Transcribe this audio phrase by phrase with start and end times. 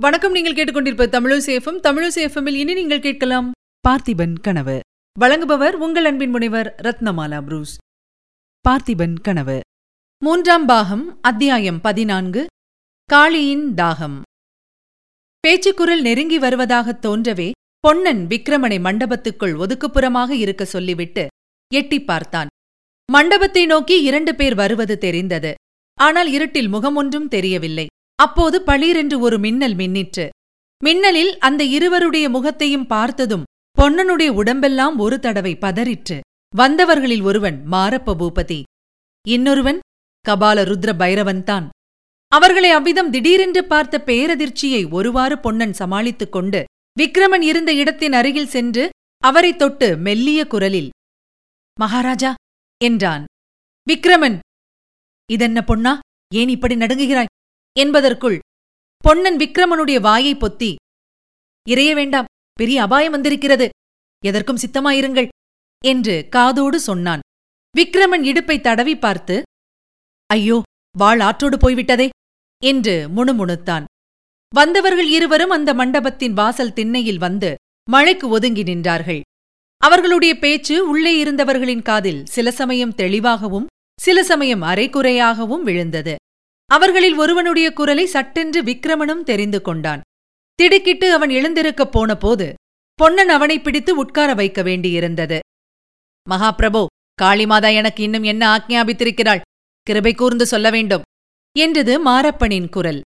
[0.00, 3.52] வணக்கம் நீங்கள் கேட்டுக்கொண்டிருப்ப தமிழசேஃபம் தமிழசேஃபமில் இனி நீங்கள் கேட்கலாம்
[3.88, 4.80] பார்த்திபன் கனவு.
[5.20, 7.78] வழங்குபவர் உங்கள் அன்பின் முனைவர் ரத்னமாலா புரூஸ்.
[8.68, 9.60] பார்த்திபன் கனவு.
[10.24, 12.46] மூன்றாம் பாகம் அத்தியாயம் பதினான்கு
[13.12, 14.20] காளியின் தாகம்.
[15.40, 21.26] பேச்சுக்குரல் நெருங்கி வருவதாகத் தோன்றவே பொன்னன் விக்ரமனை மண்டபத்துக்குள் ஒதுக்குப்புறமாக இருக்க சொல்லிவிட்டு
[21.74, 22.48] எட்டிப் பார்த்தான்.
[23.12, 25.54] மண்டபத்தை நோக்கி இரண்டு பேர் வருவது தெரிந்தது.
[25.94, 27.86] ஆனால் இருட்டில் முகமொன்றும் தெரியவில்லை.
[28.20, 30.28] அப்போது பளீரென்று ஒரு மின்னல் மின்னிற்று.
[30.84, 33.42] மின்னலில் அந்த இருவருடைய முகத்தையும் பார்த்ததும்
[33.80, 36.20] பொன்னனுடைய உடம்பெல்லாம் ஒரு தடவை பதறிற்று.
[36.56, 38.62] வந்தவர்களில் ஒருவன் மாரப்ப பூபதி.
[39.28, 39.78] இன்னொருவன்
[40.28, 41.68] கபால ருத்ர பைரவன்தான்
[42.28, 46.64] அவர்களை அவ்விதம் திடீரென்று பார்த்த பேரதிர்ச்சியை ஒருவாறு பொன்னன் சமாளித்துக் கொண்டு
[47.00, 50.90] விக்ரமன் இருந்த இடத்தின் அருகில் சென்று அவரைத் தொட்டு மெல்லிய குரலில்
[51.80, 52.34] மகாராஜா
[52.84, 53.24] என்றான்.
[53.90, 54.38] விக்ரமன்
[55.30, 55.98] இதென்ன பொன்னா?
[56.34, 57.38] ஏன் இப்படி நடுங்குகிறாய்?
[57.78, 58.38] என்பதற்குள்
[59.04, 60.70] பொன்னன் விக்ரமனுடைய வாயை பொத்தி
[61.66, 63.68] இறைய வேண்டாம் பெரிய அபாயம் வந்திருக்கிறது.
[64.22, 65.28] எதற்கும் சித்தமாயிருங்கள்
[65.84, 67.22] என்று காதோடு சொன்னான்.
[67.74, 69.36] விக்ரமன் இடுப்பை தடவி பார்த்து
[70.26, 70.58] ஐயோ
[70.98, 72.08] வாழ் ஆற்றோடு போய்விட்டதே
[72.62, 73.84] என்று முணுமுணுத்தான்.
[74.54, 77.50] வந்தவர்கள் இருவரும் அந்த மண்டபத்தின் வாசல் திண்ணையில் வந்து
[77.90, 79.20] மழைக்கு ஒதுங்கி நின்றார்கள்.
[79.82, 83.66] அவர்களுடைய பேச்சு உள்ளே இருந்தவர்களின் காதில் சில சமயம் தெளிவாகவும்
[83.98, 86.14] சில சமயம் அரைகுறையாகவும் விழுந்தது.
[86.70, 90.02] அவர்களில் ஒருவனுடைய குரலை சட்டென்று விக்ரமனும் தெரிந்து கொண்டான்.
[90.58, 92.46] திடுக்கிட்டு அவன் எழுந்திருக்கப் போனபோது
[92.98, 95.38] பொன்னன் அவனை பிடித்து உட்கார வைக்க வேண்டியிருந்தது.
[96.26, 96.82] மகாபிரபோ
[97.22, 99.44] காளிமாதா எனக்கு இன்னும் என்ன ஆக்ஞாபித்திருக்கிறாள்?
[99.86, 101.06] கிருபை கூர்ந்து சொல்ல வேண்டும்
[101.56, 103.00] என்றது மாரப்பனின் குரல்.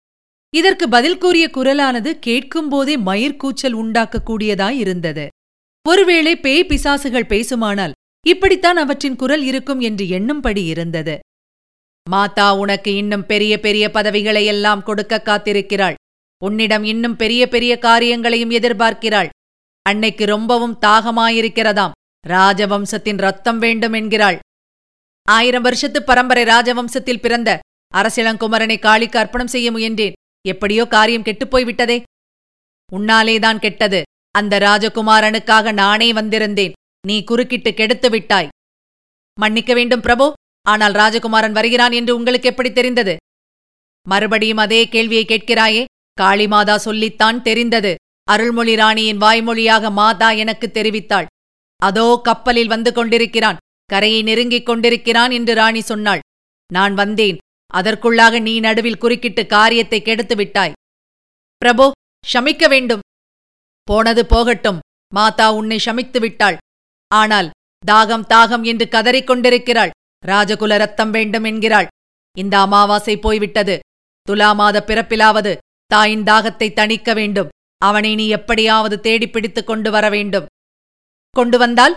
[0.55, 5.27] இதற்கு பதில் கூறிய குரலானது கேட்கும்போதே மயிர்கூச்சல் உண்டாக்கக்கூடியதாயிருந்தது
[5.86, 11.14] ஒருவேளை பேய் பிசாசுகள் பேசுமானால் இப்படித்தான் அவற்றின் குரல் இருக்கும் என்று எண்ணும்படி இருந்தது.
[12.11, 15.94] மாதா உனக்கு இன்னும் பெரிய பெரிய பதவிகளை எல்லாம் கொடுக்க காத்திருக்கிறாள்.
[16.44, 19.28] உன்னிடம் இன்னும் பெரிய பெரிய காரியங்களையும் எதிர்பார்க்கிறாள்.
[19.83, 21.97] அன்னைக்கு ரொம்பவும் தாகமாயிருக்கிறதாம்.
[22.28, 24.38] ராஜவம்சத்தின் ரத்தம் வேண்டும் என்கிறாள்.
[25.28, 27.50] ஆயிரம் வருஷத்து பரம்பரை ராஜவம்சத்தில் பிறந்த
[27.94, 30.16] அரசிளங்குமரனை காளிக்கு அர்ப்பணம் செய்ய முயன்றேன்.
[30.49, 32.03] எப்படியோ காரியம் கெட்டுப்போய் விட்டதே
[32.93, 34.03] உன்னாலேதான் கெட்டது.
[34.38, 36.72] அந்த ராஜகுமாரனுக்காக நானே வந்திருந்தேன்.
[37.06, 38.50] நீ குறுக்கிட்டு கெடுத்து விட்டாய்.
[39.41, 40.32] மன்னிக்க வேண்டும் பிரபு.
[40.66, 43.16] ஆனால் ராஜகுமாரன் வருகிறான் என்று உங்களுக்கு எப்படி தெரிந்தது?
[44.06, 45.84] மறுபடியும் அதே கேள்வியை கேட்கிறாயே?
[46.21, 47.94] காளிமாதா சொல்லித்தான் தெரிந்தது.
[48.28, 51.26] அருள்மொழி ராணியின் வாய்மொழியாக மாதா எனக்கு தெரிவித்தாள்.
[51.82, 53.60] அதோ கப்பலில் வந்து கொண்டிருக்கிறான்.
[53.91, 56.20] கரையை நெருங்கிக் கொண்டிருக்கிறான் என்று ராணி சொன்னாள்.
[56.70, 57.38] நான் வந்தேன்.
[57.75, 60.76] அதற்குள்ளாக நீ நடுவில் குறுக்கிட்டு காரியத்தை கெடுத்து விட்டாய்.
[61.62, 61.87] பிரபோ
[62.34, 63.04] ஷமிக்க வேண்டும்.
[63.88, 64.78] போனது போகட்டும்.
[65.15, 66.56] மாதா உன்னை ஷமித்து விட்டாள்.
[67.10, 67.49] ஆனால்
[67.87, 69.91] தாகம் தாகம் என்று கதறிக் கொண்டிருக்கிறாள்.
[70.26, 71.86] ராஜகுல ரத்தம் வேண்டும் என்கிறாள்.
[72.38, 73.78] இந்த அமாவாசை போய்விட்டது.
[74.31, 77.48] துலா மாத பிறப்பிலாவது தாயின் தாகத்தை தணிக்க வேண்டும்.
[77.78, 80.47] அவனை நீ எப்படியாவது தேடிப் பிடித்துக் கொண்டு வர வேண்டும்.
[81.31, 81.97] கொண்டு வந்தால்?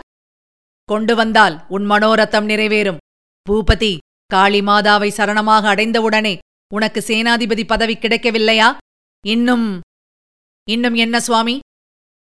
[0.85, 2.97] கொண்டு வந்தால் உன் மனோரத்தம் நிறைவேறும்.
[3.49, 6.37] பூபதி காளி மாதாவை சரணமாக அடைந்தவுடனே
[6.73, 8.77] உனக்கு சேனாதிபதி பதவி கிடைக்கவில்லையா?
[9.25, 9.81] இன்னும்
[10.69, 11.59] இன்னும் என்ன சுவாமி?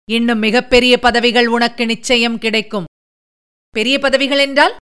[0.09, 2.85] இன்னும் மிகப்பெரிய பதவிகள் உனக்கு நிச்சயம் கிடைக்கும்.
[3.69, 4.75] பெரிய பதவிகள் என்றால்?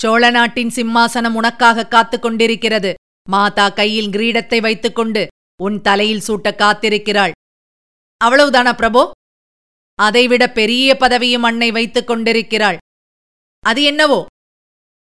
[0.00, 2.94] சோழ நாட்டின் சிம்மாசனம் உனக்காக காத்துக் கொண்டிருக்கிறது.
[3.28, 5.26] மாதா கையில் கிரீடத்தை வைத்துக்கொண்டு
[5.62, 7.30] உன் தலையில் சூட்ட காத்திருக்கிறாள்.
[8.24, 9.10] அவ்வளவுதானா பிரபோ?
[9.94, 12.76] அதைவிட பெரிய பதவியும் அன்னை வைத்துக் கொண்டிருக்கிறாள்.
[13.60, 14.26] அது என்னவோ?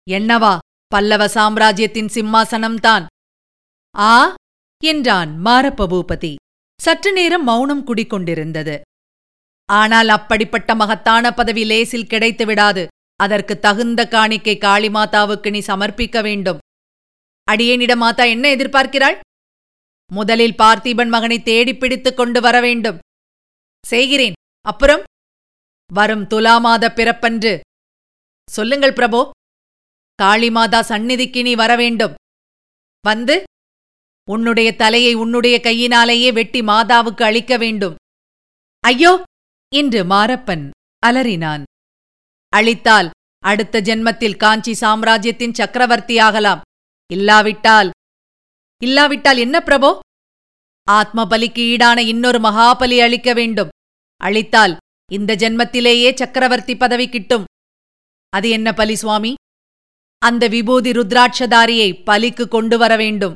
[0.09, 0.57] என்னவா?
[0.87, 3.05] பல்லவ சாம்ராஜ்யத்தின் சிம்மாசனம்தான்
[3.97, 4.35] ஆ?
[4.83, 6.35] என்றான் மாரப்பபூபதி.
[6.81, 8.79] சற்று நேரம் மௌனம் குடிக்கொண்டிருந்தது.
[9.65, 12.87] ஆனால் அப்படிப்பட்ட மகத்தான பதவி லேசில் கிடைத்து விடாது
[13.21, 16.59] அதற்கு தகுந்த காணிக்கை காளிமாதாவுக்கு நீ சமர்ப்பிக்க வேண்டும்.
[17.51, 19.19] அடியேனிட மாதா என்ன எதிர்பார்க்கிறாள்?
[20.13, 22.97] முதலில் பார்த்திபன் மகனை தேடிப் பிடித்துக் கொண்டு வர வேண்டும்.
[23.85, 24.33] செய்கிறேன்.
[24.61, 25.03] அப்புறம்?
[25.93, 27.59] வரும் துலா மாத பிறப்பன்று.
[28.49, 29.29] சொல்லுங்கள் பிரபோ.
[30.23, 32.13] காளிமாதா சந்நிதிக்கு நீ வர வேண்டும்.
[33.01, 33.43] வந்து?
[34.29, 37.95] உன்னுடைய தலையை உன்னுடைய கையினாலேயே வெட்டி மாதாவுக்கு அளிக்க வேண்டும்.
[38.79, 39.23] ஐயோ!
[39.75, 40.69] என்று மாரப்பன்
[41.07, 41.63] அலறினான்.
[42.55, 43.09] அளித்தால்
[43.43, 46.61] அடுத்த ஜென்மத்தில் காஞ்சி சாம்ராஜ்யத்தின் சக்கரவர்த்தியாகலாம்.
[47.11, 47.89] இல்லாவிட்டால்
[48.83, 49.99] இல்லாவிட்டால் என்ன பிரபோ?
[50.87, 53.69] ஆத்ம பலிக்கு ஈடான இன்னொரு மகாபலி அளிக்க வேண்டும்.
[54.21, 54.77] அளித்தால்
[55.11, 57.45] இந்த ஜென்மத்திலேயே சக்கரவர்த்தி பதவி கிட்டும்.
[58.29, 59.33] அது என்ன பலி சுவாமி?
[60.21, 63.33] அந்த விபூதி ருத்ராட்சதாரியை பலிக்கு கொண்டு வர வேண்டும்.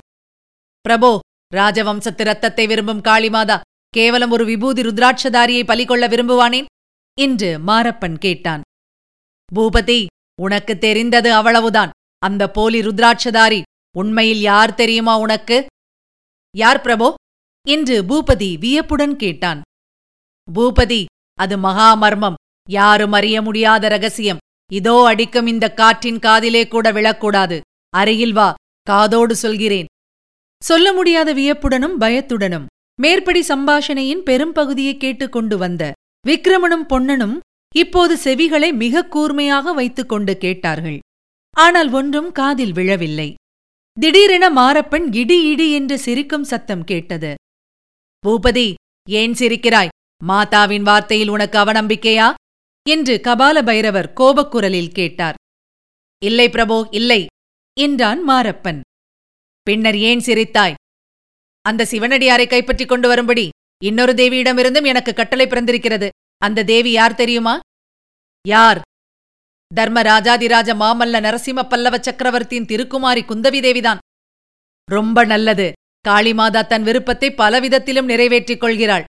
[0.89, 1.11] பிரபோ
[1.55, 3.59] ராஜவம்சத்து ரத்தத்தை விரும்பும் காளிமாதா
[3.89, 6.65] கேவலம் ஒரு விபூதி ருத்ராட்சதாரியை பலி கொள்ள விரும்புவானேன்?
[7.21, 8.61] என்று மாரப்பன் கேட்டான்.
[9.55, 10.05] பூபதி
[10.41, 11.89] உனக்கு தெரிந்தது அவ்வளவுதான்.
[12.17, 13.61] அந்த போலி ருத்ராட்சதாரி
[13.97, 15.65] உண்மையில் யார் தெரியுமா உனக்கு?
[16.55, 17.13] யார் பிரபோ?
[17.67, 19.61] என்று பூபதி வியப்புடன் கேட்டான்.
[20.47, 21.05] பூபதி
[21.39, 22.39] அது மகாமர்மம்.
[22.69, 24.37] யாரும் அறிய முடியாத ரகசியம்.
[24.71, 27.59] இதோ அடிக்கும் இந்த காற்றின் காதிலே கூட விழக்கூடாது.
[27.89, 29.85] அருகில் வா காதோடு சொல்கிறேன்.
[30.61, 32.65] சொல்ல முடியாத வியப்புடனும் பயத்துடனும்.
[33.01, 35.91] மேற்படி சம்பாஷணையின் பெரும்பகுதியை கேட்டுக்கொண்டு வந்த
[36.27, 37.39] விக்ரமனும் பொன்னனும்
[37.75, 40.99] இப்போது செவிகளை மிக கூர்மையாக வைத்துக் கொண்டு கேட்டார்கள்.
[41.55, 43.33] ஆனால் ஒன்றும் காதில் விழவில்லை.
[43.97, 47.35] திடீரென மாரப்பன் இடி இடி என்று சிரிக்கும் சத்தம் கேட்டது.
[48.23, 48.73] பூபதி
[49.09, 49.93] ஏன் சிரிக்கிறாய்?
[50.27, 52.33] மாதாவின் வார்த்தையில் உனக்கு அவநம்பிக்கையா?
[52.89, 55.37] என்று கபால பைரவர் கோபக்குரலில் கேட்டார்.
[56.21, 57.25] இல்லை பிரபோ இல்லை
[57.79, 58.81] என்றான் மாரப்பன்.
[59.61, 60.73] பின்னர் ஏன் சிரித்தாய்?
[61.61, 63.49] அந்த சிவனடியாரை கைப்பற்றிக் கொண்டு வரும்படி.
[63.83, 66.09] இன்னொரு தேவியிடமிருந்தும் எனக்கு கட்டளை பிறந்திருக்கிறது.
[66.45, 67.59] அந்த தேவி யார் தெரியுமா?
[68.47, 68.81] யார்?
[69.75, 73.97] தர்ம ராஜாதிராஜ மாமல்ல நரசிம்ம பல்லவ சக்கரவர்த்தியின் திருக்குமாரி குந்தவி தேவிதான்.
[74.91, 75.71] ரொம்ப நல்லது.
[76.07, 79.03] காளிமாதா தன் விருப்பத்தை பலவிதத்திலும் நிறைவேற்றிக் கொள்கிறாள்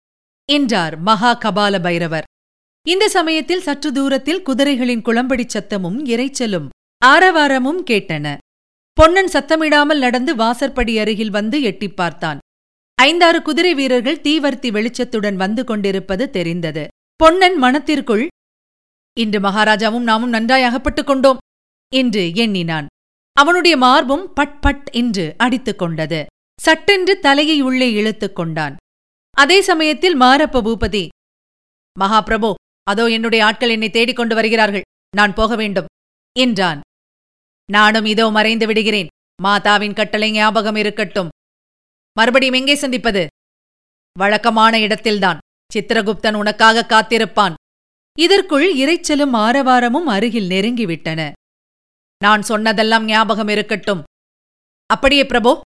[0.52, 2.24] என்றார் மகா கபால பைரவர்.
[2.88, 6.68] இந்த சமயத்தில் சற்று தூரத்தில் குதிரைகளின் குளம்படிச் சத்தமும் இரைச்சலும்
[7.06, 8.36] ஆரவாரமும் கேட்டன.
[8.92, 12.38] பொன்னன் சத்தமிடாமல் நடந்து வாசற்படி அருகில் வந்து எட்டிப் பார்த்தான்.
[12.94, 16.86] ஐந்தாறு குதிரை வீரர்கள் தீவர்த்தி வெளிச்சத்துடன் வந்து கொண்டிருப்பது தெரிந்தது.
[17.16, 18.26] பொன்னன் மனத்திற்குள்
[19.16, 21.36] இன்று மகாராஜாவும் நாமும் நன்றாய் அகப்பட்டுக் கொண்டோம்
[21.92, 22.86] என்று எண்ணினான்.
[23.32, 26.20] அவனுடைய மார்பும் பட் பட் என்று அடித்துக் கொண்டது.
[26.60, 28.74] சட்டென்று தலையை உள்ளே இழுத்துக் கொண்டான்.
[29.36, 31.04] அதே சமயத்தில் மாரப்ப பூபதி
[32.00, 32.50] மகாபிரபு
[32.82, 34.86] அதோ என்னுடைய ஆட்கள் என்னை தேடிக் கொண்டு வருகிறார்கள்.
[35.16, 35.90] நான் போக வேண்டும்
[36.36, 36.80] என்றான்.
[37.68, 39.12] நானும் இதோ மறைந்து விடுகிறேன்.
[39.42, 41.32] மாதாவின் கட்டளை ஞாபகம் இருக்கட்டும்.
[42.16, 43.26] மறுபடியும் எங்கே சந்திப்பது?
[44.18, 45.38] வழக்கமான இடத்தில்தான்.
[45.74, 47.54] சித்திரகுப்தன் உனக்காக காத்திருப்பான்.
[48.18, 51.32] இதற்குள் இரைச்சலும் ஆரவாரமும் அருகில் நெருங்கிவிட்டன.
[52.24, 54.02] நான் சொன்னதெல்லாம் ஞாபகம் இருக்கட்டும்.
[54.86, 55.60] அப்படியே பிரபோ.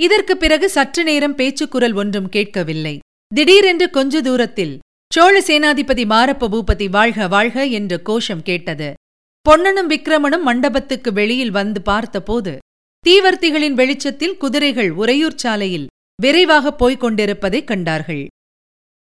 [0.00, 2.98] இதற்குப் பிறகு சற்று நேரம் பேச்சுக்குரல் ஒன்றும் கேட்கவில்லை.
[3.34, 4.78] திடீரென்று கொஞ்ச தூரத்தில்
[5.12, 8.94] சோழ சேனாதிபதி மாரப்ப பூபதி வாழ்க வாழ்க என்று கோஷம் கேட்டது.
[9.40, 12.58] பொன்னனும் விக்ரமனும் மண்டபத்துக்கு வெளியில் வந்து பார்த்தபோது
[13.06, 15.86] தீவர்த்திகளின் வெளிச்சத்தில் குதிரைகள் உறையூர் சாலையில்
[16.22, 18.26] விரைவாகப் போய்க் கொண்டிருப்பதைக் கண்டார்கள்.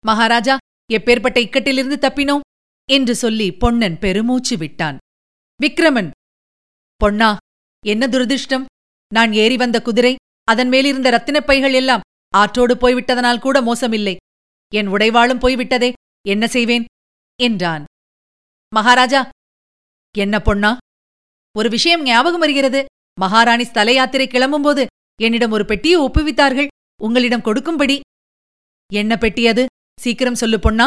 [0.06, 0.57] மகாராஜா
[0.94, 2.39] எப்பேற்பட்ட இக்கட்டிலிருந்து தப்பினோம்?
[2.89, 4.98] என்று சொல்லி பொன்னன் பெருமூச்சு விட்டான்.
[5.63, 6.12] விக்ரமன்
[6.95, 7.38] பொன்னா
[7.86, 8.65] என்ன துரதிருஷ்டம்?
[9.13, 12.01] நான் ஏறி வந்த குதிரை அதன் மேலிருந்த ரத்தினப் பைகள் எல்லாம்
[12.36, 14.15] ஆற்றோடு போய்விட்டதனால் கூட மோசமில்லை.
[14.74, 15.94] என் உடைவாளும் போய்விட்டதே
[16.27, 16.86] என்ன செய்வேன்?
[17.42, 17.83] என்றான்.
[18.75, 19.30] மகாராஜா
[20.18, 20.77] என்ன பொன்னா?
[21.57, 22.86] ஒரு விஷயம் ஞாபகம் வருகிறது.
[23.19, 24.86] மகாராணி ஸ்தல யாத்திரை கிளம்பும்போது
[25.21, 26.68] என்னிடம் ஒரு பெட்டியை ஒப்புவித்தார்கள்.
[27.01, 28.00] உங்களிடம் கொடுக்கும்படி.
[28.94, 29.65] என்ன பெட்டி அது?
[30.03, 30.86] சீக்கிரம் சொல்லு பொன்னா.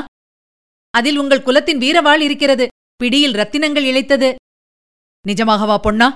[0.94, 2.66] அதில் உங்கள் குலத்தின் வீரவாள் இருக்கிறது.
[2.96, 4.28] பிடியில் ரத்தினங்கள் இழைத்தது.
[5.24, 6.08] நிஜமாகவா பொன்னா.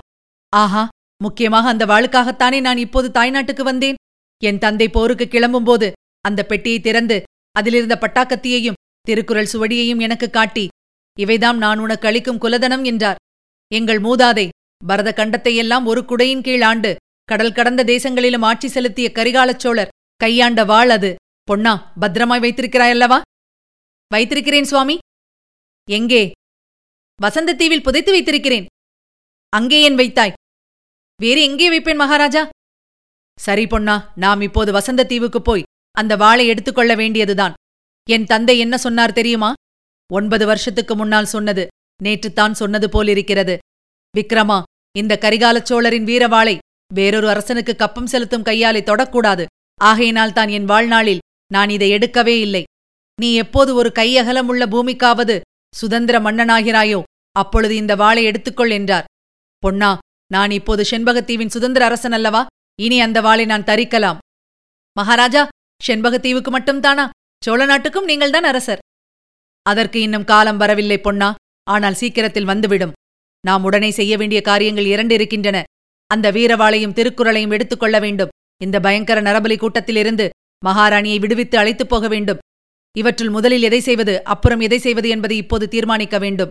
[0.53, 0.83] ஆஹா
[1.23, 3.97] முக்கியமாக அந்த வாளுக்காகத்தானே நான் இப்போது தாய்நாட்டுக்கு வந்தேன்.
[4.43, 5.87] என் தந்தை போருக்கு கிளம்பும்போது
[6.27, 7.17] அந்த பெட்டியை திறந்து
[7.51, 10.65] அதிலிருந்த பட்டாக்கத்தியையும் திருக்குறள் சுவடியையும் எனக்கு காட்டி
[11.19, 13.19] இவைதாம் நான் உனக்கு அளிக்கும் குலதனம் என்றார்.
[13.71, 14.45] எங்கள் மூதாதை
[14.87, 16.91] பரத கண்டத்தையெல்லாம் ஒரு குடையின் கீழ் ஆண்டு
[17.23, 21.11] கடல் கடந்த தேசங்களிலும் ஆட்சி செலுத்திய கரிகாலச் சோழர் கையாண்ட வாழ் அது.
[21.49, 23.21] பொன்னா பத்திரமாய் வைத்திருக்கிறாயல்லவா
[24.13, 24.97] வைத்திருக்கிறேன் சுவாமி.
[25.89, 26.31] எங்கே?
[27.19, 28.65] வசந்தத்தீவில் புதைத்து வைத்திருக்கிறேன்.
[29.49, 30.33] அங்கே ஏன் வைத்தாய்?
[31.21, 32.49] வேறு எங்கே வைப்பேன் மகாராஜா?
[33.39, 37.53] சரி பொன்னா நாம் இப்போது வசந்தத்தீவுக்குப் போய் அந்த வாளை எடுத்துக்கொள்ள வேண்டியதுதான்.
[38.09, 39.53] என் தந்தை என்ன சொன்னார் தெரியுமா?
[40.13, 41.67] ஒன்பது வருஷத்துக்கு முன்னால் சொன்னது
[42.03, 43.57] நேற்றுத்தான் சொன்னது போலிருக்கிறது.
[44.17, 44.59] விக்ரமா
[44.97, 46.57] இந்த கரிகாலச் சோழரின் வீரவாளை
[46.93, 49.45] வேறொரு அரசனுக்கு கப்பம் செலுத்தும் கையாலை தொடக்கூடாது.
[49.81, 52.63] ஆகையினால் தான் என் வாழ்நாளில் நான் இதை எடுக்கவே இல்லை.
[53.19, 55.35] நீ எப்போது ஒரு கையகலமுள்ள பூமிக்காவது
[55.73, 56.99] சுதந்திர மன்னனாகிறாயோ
[57.35, 59.07] அப்பொழுது இந்த வாளை எடுத்துக்கொள் என்றார்.
[59.63, 59.89] பொன்னா
[60.31, 62.41] நான் இப்போது செண்பகத்தீவின் சுதந்திர அரசன் அல்லவா?
[62.79, 64.19] இனி அந்த வாளை நான் தரிக்கலாம்.
[64.95, 65.43] மகாராஜா
[65.87, 67.05] செண்பகத்தீவுக்கு மட்டும்தானா
[67.43, 68.83] சோழ நாட்டுக்கும் நீங்கள்தான் அரசர்.
[69.65, 71.29] அதற்கு இன்னும் காலம் வரவில்லை பொன்னா
[71.67, 72.95] ஆனால் சீக்கிரத்தில் வந்துவிடும்.
[73.43, 75.57] நாம் உடனே செய்ய வேண்டிய காரியங்கள் இரண்டு இருக்கின்றன.
[76.11, 78.33] அந்த வீரவாளையும் திருக்குறளையும் எடுத்துக்கொள்ள வேண்டும்.
[78.61, 80.25] இந்த பயங்கர நரபலி கூட்டத்திலிருந்து
[80.65, 82.37] மகாராணியை விடுவித்து அழைத்துப் போக வேண்டும்.
[82.97, 86.49] இவற்றுள் முதலில் எதை செய்வது அப்புறம் எதை செய்வது என்பதை இப்போது தீர்மானிக்க வேண்டும்.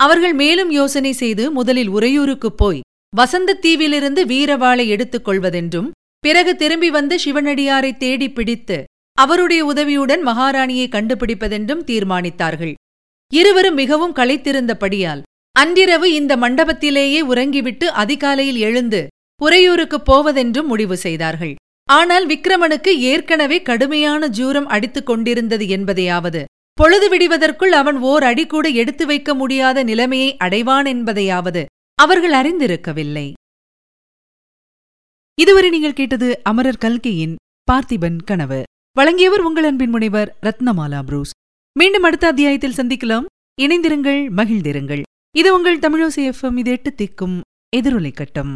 [0.00, 2.80] அவர்கள் மேலும் யோசனை செய்து முதலில் உறையூருக்குப் போய்
[3.16, 11.84] வசந்தத் தீவிலிருந்து வீரவாளை எடுத்துக் கொள்வதென்றும் பிறகு திரும்பி வந்து சிவனடியாரை தேடி பிடித்து அவருடைய உதவியுடன் மகாராணியை கண்டுபிடிப்பதென்றும்
[11.84, 12.74] தீர்மானித்தார்கள்.
[13.34, 19.06] இருவரும் மிகவும் களைத்திருந்தபடியால் அன்றிரவு இந்த மண்டபத்திலேயே உறங்கிவிட்டு அதிகாலையில் எழுந்து
[19.42, 21.54] உறையூருக்குப் போவதென்றும் முடிவு செய்தார்கள்.
[21.88, 26.44] ஆனால் விக்ரமனுக்கு ஏற்கனவே கடுமையான ஜூரம் அடித்துக் கொண்டிருந்தது என்பதையாவது.
[26.72, 31.64] பொழுது விடிவதற்குள் அவன் ஓர் அடி கூட எடுத்து வைக்க முடியாத நிலைமையை அடைவான் என்பதையாவது
[31.94, 33.32] அவர்கள் அறிந்திருக்கவில்லை.
[35.34, 37.36] இதுவரை நீங்கள் கேட்டது அமரர் கல்கையின்
[37.72, 38.62] பார்த்திபன் கனவு.
[38.92, 41.30] வழங்கியவர் உங்கள் அன்பின் முனைவர் ரத்னமாலா புரூஸ்.
[41.78, 43.24] மீண்டும் அடுத்த அத்தியாயத்தில் சந்திக்கலாம்.
[43.60, 45.02] இணைந்திருங்கள் மகிழ்ந்திருங்கள்.
[45.36, 47.40] இது உங்கள் தமிழோசி எஃப்எம் இது எட்டு திக்கும்
[47.76, 48.54] எதிரொலை கட்டம்.